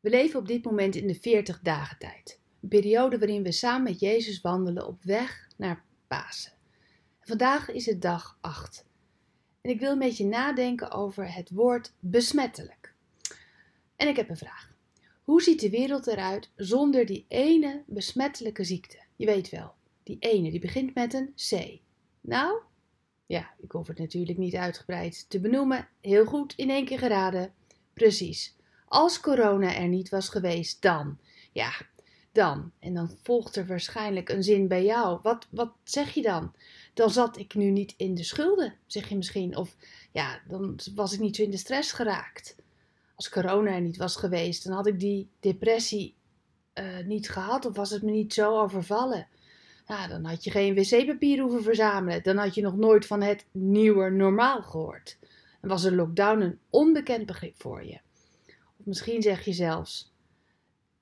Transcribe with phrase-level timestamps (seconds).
[0.00, 2.40] We leven op dit moment in de 40 dagen tijd.
[2.62, 6.52] Een periode waarin we samen met Jezus wandelen op weg naar Pasen.
[7.20, 8.86] Vandaag is het dag 8.
[9.60, 12.94] En ik wil met je nadenken over het woord besmettelijk.
[13.96, 14.76] En ik heb een vraag.
[15.22, 18.98] Hoe ziet de wereld eruit zonder die ene besmettelijke ziekte?
[19.16, 21.80] Je weet wel, die ene die begint met een C.
[22.20, 22.60] Nou,
[23.26, 25.88] ja, ik hoef het natuurlijk niet uitgebreid te benoemen.
[26.00, 27.52] Heel goed, in één keer geraden.
[27.92, 28.56] Precies.
[28.88, 31.18] Als corona er niet was geweest, dan.
[31.52, 31.72] Ja,
[32.32, 32.72] dan.
[32.78, 35.18] En dan volgt er waarschijnlijk een zin bij jou.
[35.22, 36.52] Wat, wat zeg je dan?
[36.94, 39.56] Dan zat ik nu niet in de schulden, zeg je misschien.
[39.56, 39.76] Of
[40.12, 42.56] ja, dan was ik niet zo in de stress geraakt.
[43.14, 46.14] Als corona er niet was geweest, dan had ik die depressie
[46.74, 47.66] uh, niet gehad.
[47.66, 49.28] Of was het me niet zo overvallen.
[49.86, 52.22] Ja, dan had je geen wc-papier hoeven verzamelen.
[52.22, 55.18] Dan had je nog nooit van het nieuwe normaal gehoord.
[55.60, 58.00] En was een lockdown een onbekend begrip voor je.
[58.88, 60.12] Misschien zeg je zelfs: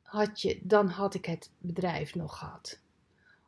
[0.02, 2.80] had je, dan had ik het bedrijf nog gehad.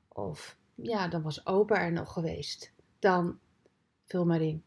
[0.08, 2.72] Of ja, dan was opa er nog geweest.
[2.98, 3.38] Dan,
[4.06, 4.62] vul maar in.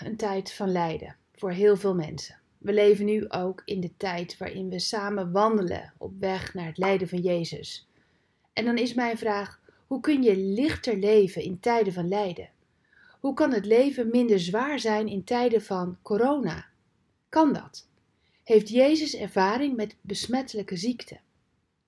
[0.00, 2.40] Een tijd van lijden voor heel veel mensen.
[2.58, 6.78] We leven nu ook in de tijd waarin we samen wandelen op weg naar het
[6.78, 7.88] lijden van Jezus.
[8.52, 12.50] En dan is mijn vraag: hoe kun je lichter leven in tijden van lijden?
[13.20, 16.66] Hoe kan het leven minder zwaar zijn in tijden van corona?
[17.28, 17.90] Kan dat?
[18.44, 21.20] Heeft Jezus ervaring met besmettelijke ziekte?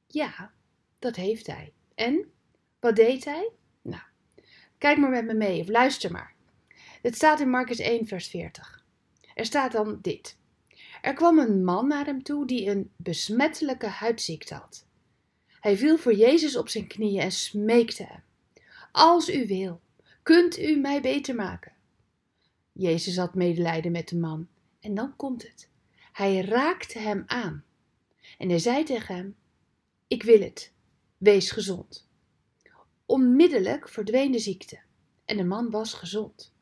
[0.07, 0.53] Ja,
[0.99, 1.73] dat heeft hij.
[1.95, 2.33] En
[2.81, 3.51] wat deed hij?
[3.83, 4.03] Nou,
[4.79, 6.35] kijk maar met me mee of luister maar.
[7.03, 8.85] Het staat in Marcus 1, vers 40.
[9.35, 10.37] Er staat dan dit.
[11.03, 14.87] Er kwam een man naar hem toe die een besmettelijke huidziekte had.
[15.61, 18.23] Hij viel voor Jezus op zijn knieën en smeekte hem:
[18.93, 19.81] Als u wil,
[20.23, 21.73] kunt u mij beter maken.
[22.73, 24.49] Jezus had medelijden met de man.
[24.81, 25.73] En dan komt het.
[26.15, 27.65] Hij raakte hem aan.
[28.39, 29.37] En hij zei tegen hem:
[30.07, 30.73] Ik wil het,
[31.17, 32.09] wees gezond.
[33.07, 34.81] Onmiddellijk verdween de ziekte
[35.25, 36.55] en de man was gezond.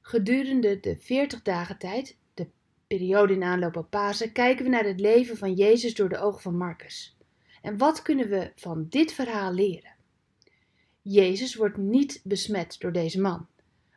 [0.00, 2.48] Gedurende de veertig dagen tijd, de
[2.86, 6.40] periode in aanloop op Pasen, kijken we naar het leven van Jezus door de ogen
[6.42, 7.16] van Marcus.
[7.62, 9.94] En wat kunnen we van dit verhaal leren?
[11.02, 13.48] Jezus wordt niet besmet door deze man,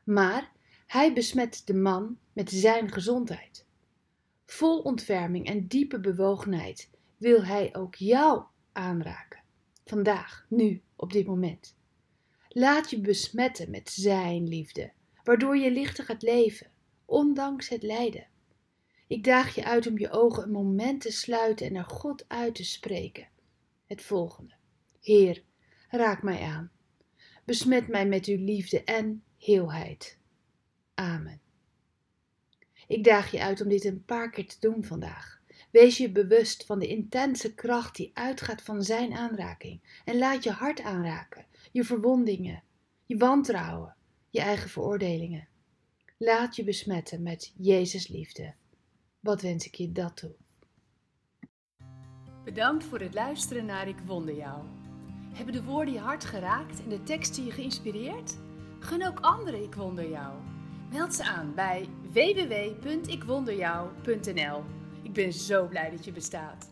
[0.04, 0.52] maar
[0.88, 3.68] hij besmet de man met zijn gezondheid.
[4.50, 9.44] Vol ontferming en diepe bewogenheid wil hij ook jou aanraken.
[9.86, 11.76] Vandaag, nu, op dit moment.
[12.48, 14.92] Laat je besmetten met zijn liefde,
[15.24, 16.72] waardoor je lichter gaat leven,
[17.06, 18.28] ondanks het lijden.
[19.08, 22.56] Ik daag je uit om je ogen een moment te sluiten en naar God uit
[22.56, 23.28] te spreken
[23.86, 24.54] het volgende.
[25.02, 25.44] Heer,
[25.90, 26.72] raak mij aan.
[27.46, 30.18] Besmet mij met uw liefde en heelheid.
[30.94, 31.42] Amen.
[32.90, 35.42] Ik daag je uit om dit een paar keer te doen vandaag.
[35.72, 40.52] Wees je bewust van de intense kracht die uitgaat van Zijn aanraking en laat je
[40.52, 42.64] hart aanraken, je verwondingen,
[43.06, 43.96] je wantrouwen,
[44.30, 45.48] je eigen veroordelingen.
[46.18, 48.54] Laat je besmetten met Jezus liefde.
[49.20, 50.36] Wat wens ik je dat toe?
[52.44, 54.64] Bedankt voor het luisteren naar Ik Wonder Jou.
[55.34, 58.38] Hebben de woorden je hart geraakt en de teksten je geïnspireerd?
[58.80, 60.59] Gun ook anderen Ik Wonder Jou.
[60.92, 64.64] Meld ze aan bij www.ikwonderjou.nl.
[65.04, 66.70] Ik ben zo blij dat je bestaat.